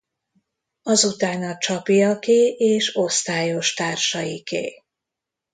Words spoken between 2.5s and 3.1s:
és